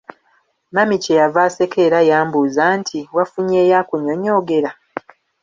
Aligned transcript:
Mami 0.73 0.95
kye 1.03 1.13
yava 1.21 1.39
aseka 1.47 1.77
era 1.87 1.99
yambuuza 2.09 2.63
nti, 2.79 2.99
"wafunyeeyo 3.15 3.75
akunyonyoogera?" 3.81 4.71